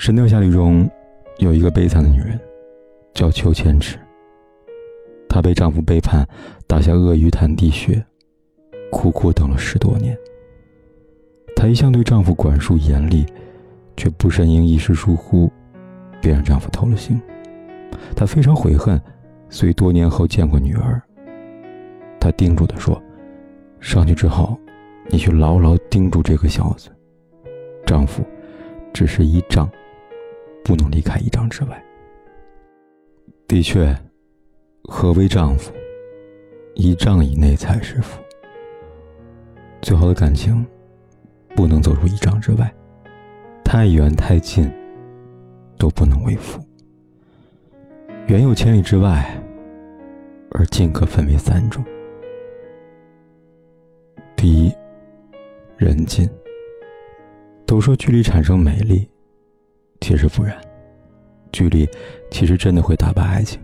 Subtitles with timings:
[0.00, 0.90] 神雕侠侣》中
[1.40, 2.40] 有一个悲惨的女人，
[3.12, 3.98] 叫裘千尺。
[5.28, 6.26] 她被丈夫背叛，
[6.66, 8.02] 打下鳄鱼潭滴血，
[8.90, 10.16] 苦苦等了十多年。
[11.54, 13.26] 她一向对丈夫管束严厉，
[13.94, 15.52] 却不慎因一时疏忽，
[16.18, 17.20] 便让丈夫偷了腥。
[18.16, 18.98] 她非常悔恨，
[19.50, 20.98] 所以多年后见过女儿，
[22.18, 22.98] 她叮嘱的说
[23.80, 24.58] ：“上去之后，
[25.08, 26.88] 你去牢牢盯住这个小子。
[27.84, 28.24] 丈夫
[28.94, 29.70] 只是一丈。”
[30.70, 31.84] 不能离开一丈之外。
[33.48, 33.92] 的确，
[34.84, 35.72] 何为丈夫？
[36.76, 38.22] 一丈以内才是夫。
[39.82, 40.64] 最好的感情，
[41.56, 42.72] 不能走出一丈之外，
[43.64, 44.70] 太远太近，
[45.76, 46.64] 都不能为夫。
[48.28, 49.28] 远有千里之外，
[50.52, 51.84] 而近可分为三种：
[54.36, 54.72] 第一，
[55.76, 56.30] 人近。
[57.66, 59.10] 都说距离产生美丽。
[60.00, 60.56] 其实不然，
[61.52, 61.88] 距离
[62.30, 63.60] 其实真的会打败爱情。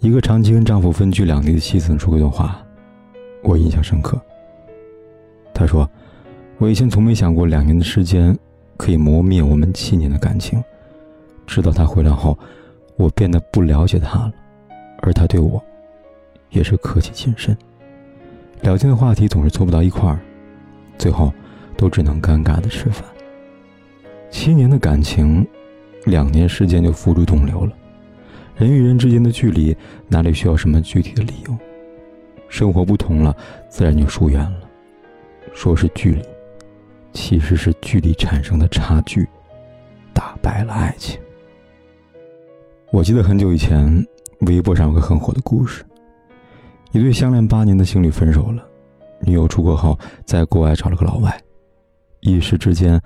[0.00, 2.62] 一个长期跟丈夫分居两地的妻子说过一段话，
[3.42, 4.20] 我印象深刻。
[5.54, 5.88] 她说
[6.58, 8.36] ：“我以前从没想过两年的时间
[8.76, 10.62] 可以磨灭我们七年的感情，
[11.46, 12.36] 直到他回来后，
[12.96, 14.32] 我变得不了解他了，
[15.00, 15.62] 而他对我
[16.50, 17.56] 也是客气谨慎。
[18.62, 20.18] 聊天的话题总是凑不到一块儿，
[20.98, 21.32] 最后
[21.76, 23.04] 都只能尴尬的吃饭。”
[24.34, 25.46] 七年的感情，
[26.06, 27.72] 两年时间就付诸东流了。
[28.56, 29.74] 人与人之间的距离，
[30.08, 31.56] 哪里需要什么具体的理由？
[32.48, 33.34] 生活不同了，
[33.68, 34.68] 自然就疏远了。
[35.52, 36.22] 说是距离，
[37.12, 39.24] 其实是距离产生的差距，
[40.12, 41.16] 打败了爱情。
[42.90, 44.04] 我记得很久以前，
[44.40, 45.84] 微博上有个很火的故事：
[46.90, 48.66] 一对相恋八年的情侣分手了，
[49.20, 51.40] 女友出国后，在国外找了个老外。
[52.24, 52.98] 一时之间，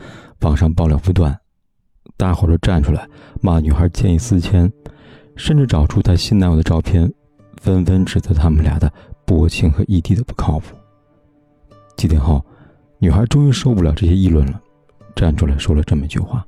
[0.43, 1.37] 网上爆料不断，
[2.17, 3.05] 大伙都站出来
[3.43, 4.73] 骂女孩见异思迁，
[5.35, 7.13] 甚至找出她新男友的照片，
[7.57, 8.91] 纷纷指责他们俩的
[9.27, 10.77] 薄情和异地的不靠谱。
[11.97, 12.41] 几天后，
[12.99, 14.61] 女孩终于受不了这些议论了，
[15.17, 16.47] 站出来说了这么一句话：“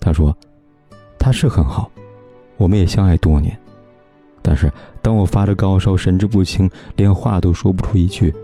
[0.00, 0.34] 她说，
[1.18, 1.90] 他是很好，
[2.56, 3.54] 我们也相爱多年，
[4.40, 4.72] 但是
[5.02, 8.34] 当我发着高烧，神志不清，连话都说不出一句。”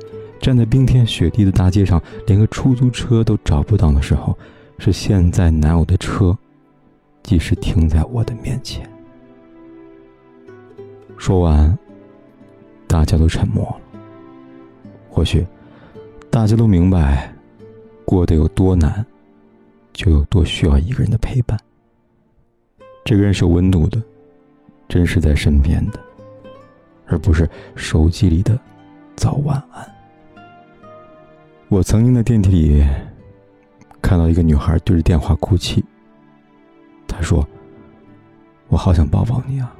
[0.40, 4.36] 站在冰天雪地的大街上，连个出租车都找不到的时候，
[4.78, 6.36] 是现在男友的车，
[7.22, 8.88] 即使停在我的面前。
[11.18, 11.76] 说完，
[12.86, 13.76] 大家都沉默了。
[15.10, 15.44] 或许，
[16.30, 17.32] 大家都明白，
[18.04, 19.04] 过得有多难，
[19.94, 21.58] 就有多需要一个人的陪伴。
[23.04, 24.02] 这个人是有温度的，
[24.88, 25.98] 真实在身边的，
[27.06, 28.58] 而不是手机里的
[29.16, 29.95] 早晚安。
[31.68, 32.86] 我曾经在电梯里
[34.00, 35.84] 看到一个女孩对着电话哭泣。
[37.08, 37.46] 她说
[38.68, 39.74] ：“我好想抱抱你啊。”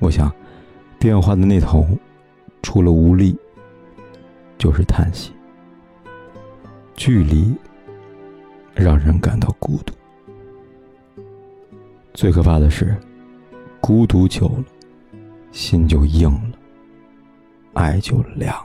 [0.00, 0.32] 我想，
[0.98, 1.86] 电话的那头，
[2.62, 3.36] 除了无力，
[4.56, 5.32] 就是叹息。
[6.96, 7.54] 距离
[8.74, 9.92] 让人感到孤独。
[12.14, 12.96] 最可怕的是，
[13.80, 14.64] 孤独久了，
[15.52, 16.58] 心就硬了，
[17.74, 18.56] 爱就凉。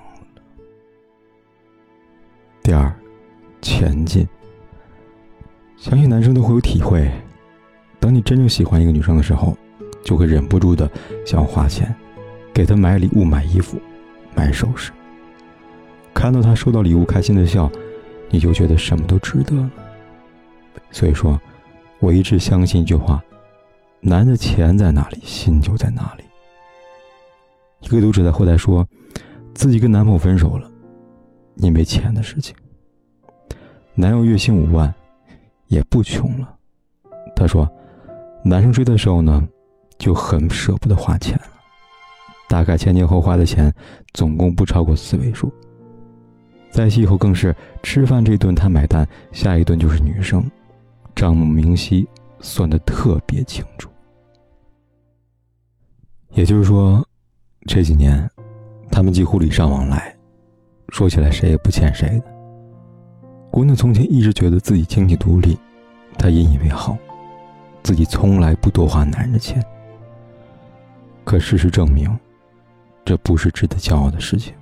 [2.74, 2.92] 第二，
[3.62, 4.28] 前进。
[5.78, 7.08] 相信男生都会有体会，
[8.00, 9.56] 当你真正喜欢一个女生的时候，
[10.04, 10.90] 就会忍不住的
[11.24, 11.94] 想要花钱，
[12.52, 13.80] 给她买礼物、买衣服、
[14.34, 14.92] 买首饰。
[16.16, 17.72] 看到她收到礼物开心的笑，
[18.32, 19.70] 你就觉得什么都值得了。
[20.90, 21.40] 所以说，
[22.00, 23.24] 我一直相信一句话：
[24.00, 26.24] 男的钱在哪里，心就在哪里。
[27.82, 28.84] 一个读者在后台说，
[29.54, 30.72] 自己跟男朋友分手了。
[31.58, 32.56] 因为钱的事情，
[33.96, 34.92] 男友月薪五万，
[35.68, 36.56] 也不穷了。
[37.36, 37.70] 她说，
[38.44, 39.48] 男生追的时候呢，
[40.00, 41.46] 就很舍不得花钱了，
[42.50, 43.72] 大概前前后花的钱
[44.14, 45.52] 总共不超过四位数。
[46.72, 50.44] 在一起以后更是吃饭这顿他买单，下一顿就是女生，
[51.16, 52.08] 账目明细
[52.40, 53.92] 算得特别清楚。
[56.32, 57.08] 也就是说，
[57.68, 58.28] 这几年，
[58.90, 60.12] 他们几乎礼尚往来。
[60.90, 62.33] 说起来谁也不欠谁的，
[63.54, 65.56] 姑娘从前一直觉得自己经济独立，
[66.18, 66.98] 她引以为豪，
[67.84, 69.64] 自己从来不多花男人的钱。
[71.24, 72.10] 可事实证明，
[73.06, 74.56] 这不是值得骄傲的事情，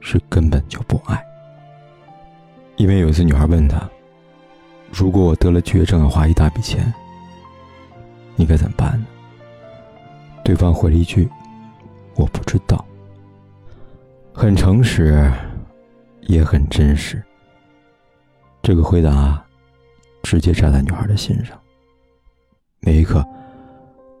[0.00, 1.22] 是根本就不爱。
[2.76, 3.86] 因为有一次，女孩问他
[4.90, 6.90] ：“如果我得了绝症，要花一大笔钱，
[8.36, 9.06] 你该怎么办呢？”
[10.42, 11.28] 对方回了一句
[12.16, 12.82] ：“我不知道。”
[14.32, 15.30] 很诚实，
[16.22, 17.22] 也很真实。
[18.62, 19.44] 这个回答
[20.22, 21.58] 直接扎在女孩的心上。
[22.80, 23.24] 那一刻，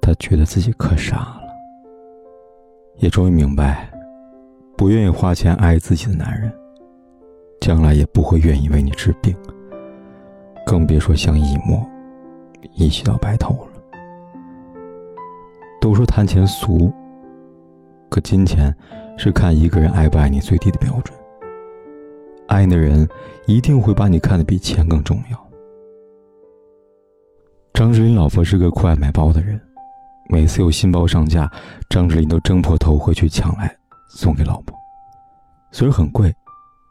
[0.00, 1.42] 她觉得自己可傻了，
[2.96, 3.88] 也终于明白，
[4.76, 6.52] 不愿意花钱爱自己的男人，
[7.60, 9.32] 将来也不会愿意为你治病，
[10.66, 11.80] 更别说相依沫，
[12.74, 13.68] 一起到白头了。
[15.80, 16.92] 都说谈钱俗，
[18.08, 18.74] 可金钱
[19.16, 21.16] 是看一个人爱不爱你最低的标准。
[22.52, 23.08] 爱你的人
[23.46, 25.48] 一定会把你看得比钱更重要。
[27.72, 29.58] 张智霖老婆是个酷爱买包的人，
[30.28, 31.50] 每次有新包上架，
[31.88, 33.74] 张智霖都争破头回去抢来
[34.10, 34.76] 送给老婆。
[35.70, 36.30] 虽然很贵，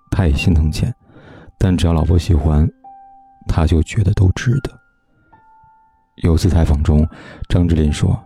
[0.09, 0.91] 他也心疼钱，
[1.59, 2.67] 但只要老婆喜欢，
[3.47, 4.71] 他就觉得都值得。
[6.23, 7.07] 有次采访中，
[7.47, 8.19] 张智霖说：“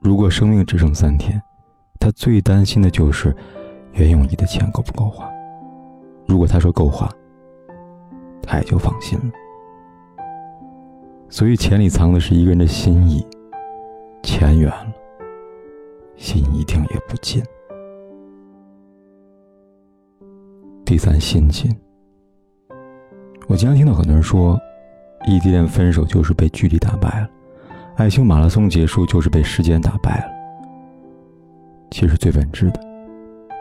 [0.00, 1.42] 如果生命只剩三天，
[1.98, 3.36] 他最担心的就是
[3.94, 5.28] 袁咏仪的钱够不够花。”
[6.30, 7.10] 如果他说够花，
[8.40, 10.24] 他也就放心了。
[11.28, 13.26] 所以钱里藏的是一个人的心意，
[14.22, 14.92] 钱远了，
[16.16, 17.42] 心一定也不近。
[20.84, 21.68] 第三，心近。
[23.48, 24.56] 我经常听到很多人说，
[25.26, 27.28] 异地恋分手就是被距离打败了，
[27.96, 30.30] 爱情马拉松结束就是被时间打败了。
[31.90, 32.80] 其实最本质的，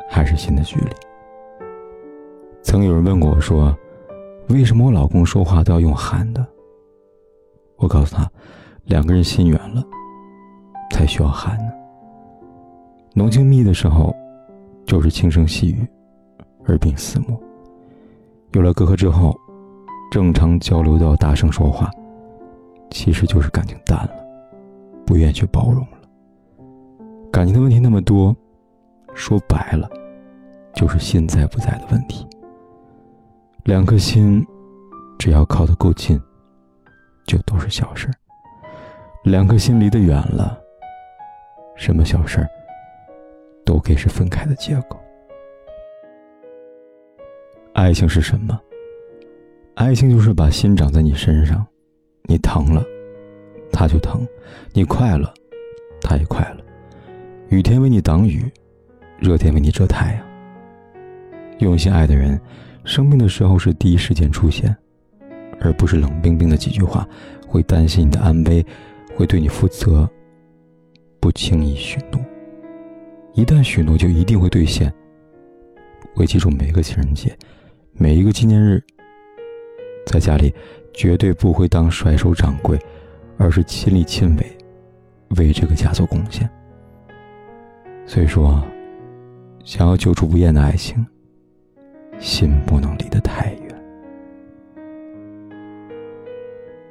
[0.07, 0.91] 还是心的距离。
[2.69, 3.75] 曾有人问过我说
[4.49, 6.45] ：“为什么我老公说话都要用喊的？”
[7.77, 8.29] 我告诉他
[8.85, 9.83] ：“两个人心远了，
[10.91, 11.71] 才需要喊呢。
[13.15, 14.15] 浓情蜜意的时候，
[14.85, 15.83] 就是轻声细语，
[16.67, 17.35] 耳鬓厮磨；
[18.51, 19.35] 有了隔阂之后，
[20.11, 21.89] 正常交流都要大声说话，
[22.91, 24.11] 其实就是感情淡了，
[25.07, 25.97] 不愿去包容了。
[27.31, 28.37] 感情的问题那么多，
[29.15, 29.89] 说白了，
[30.75, 32.23] 就是心在不在的问题。”
[33.69, 34.43] 两颗心，
[35.19, 36.19] 只要靠得够近，
[37.27, 38.09] 就都是小事
[39.23, 40.59] 两颗心离得远了，
[41.75, 42.43] 什么小事
[43.63, 44.99] 都可以是分开的结果。
[47.73, 48.59] 爱情是什么？
[49.75, 51.63] 爱情就是把心长在你身上，
[52.23, 52.83] 你疼了，
[53.71, 54.25] 他就疼；
[54.73, 55.31] 你快乐，
[56.01, 56.63] 他也快乐。
[57.49, 58.51] 雨天为你挡雨，
[59.19, 60.25] 热天为你遮太阳。
[61.59, 62.41] 用心爱的人。
[62.89, 64.75] 生病的时候是第一时间出现，
[65.61, 67.07] 而不是冷冰冰的几句话，
[67.47, 68.65] 会担心你的安危，
[69.15, 70.09] 会对你负责，
[71.19, 72.19] 不轻易许诺。
[73.35, 74.91] 一旦许诺，就一定会兑现。
[76.15, 77.31] 会记住每个情人节，
[77.93, 78.83] 每一个纪念日，
[80.07, 80.51] 在家里
[80.91, 82.75] 绝对不会当甩手掌柜，
[83.37, 84.57] 而是亲力亲为，
[85.37, 86.49] 为这个家做贡献。
[88.07, 88.65] 所以说，
[89.63, 91.05] 想要久处不厌的爱情。
[92.19, 93.83] 心不能离得太远。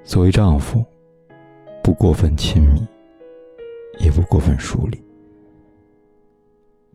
[0.02, 0.84] 作为丈夫，
[1.82, 2.80] 不过分亲密，
[3.98, 4.98] 也不过分疏离。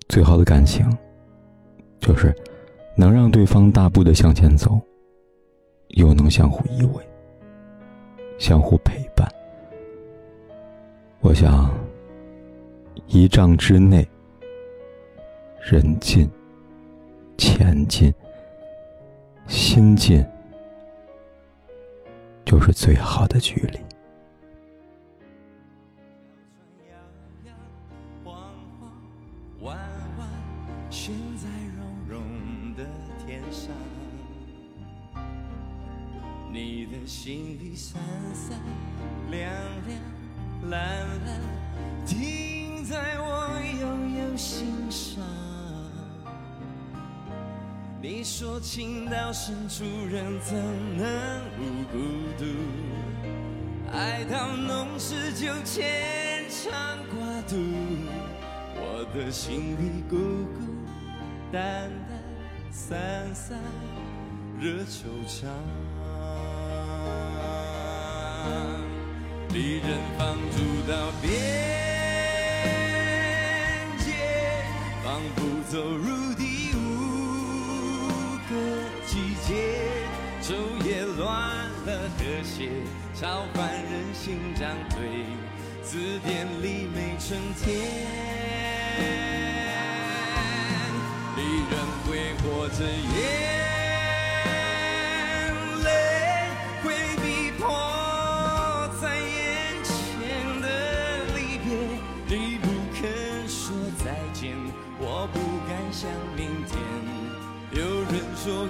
[0.09, 0.85] 最好的感情，
[1.99, 2.35] 就是
[2.97, 4.81] 能让对方大步的向前走，
[5.89, 7.01] 又能相互依偎、
[8.39, 9.27] 相互陪伴。
[11.21, 11.71] 我想，
[13.05, 14.07] 一丈之内，
[15.61, 16.27] 人近。
[17.35, 18.13] 前进，
[19.47, 20.25] 心近，
[22.45, 23.79] 就是最好的距离。
[30.89, 32.85] 悬在绒绒的
[33.25, 33.71] 天上，
[36.51, 37.99] 你的心里闪
[38.33, 38.57] 闪
[39.31, 39.51] 亮
[39.87, 39.99] 亮
[40.69, 41.41] 蓝蓝，
[42.05, 43.87] 停在我悠
[44.21, 45.21] 悠心上。
[48.05, 50.57] 你说情到深处人怎
[50.97, 51.97] 能不孤
[52.37, 52.43] 独？
[53.93, 56.69] 爱到浓时就牵肠
[57.07, 57.55] 挂肚，
[58.75, 60.59] 我的心里孤孤
[61.49, 62.19] 单单
[62.73, 63.57] 散散
[64.59, 65.45] 热惆怅。
[69.53, 70.57] 离人放逐
[70.91, 71.31] 到边
[73.97, 74.11] 界，
[75.05, 75.39] 仿佛
[75.71, 76.33] 走入。
[76.35, 76.62] 地
[83.13, 85.25] 超凡人心涨退，
[85.81, 87.63] 字典里没春天。
[91.35, 91.73] 离人
[92.05, 93.42] 挥霍着眼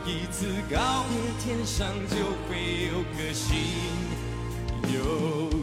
[0.05, 2.17] 一次告别，天上就
[2.47, 3.55] 会有颗星
[4.93, 5.62] 有